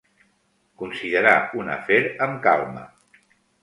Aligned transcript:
Considerar 0.83 1.35
un 1.61 1.71
afer 1.77 2.01
amb 2.31 2.45
calma. 2.51 2.87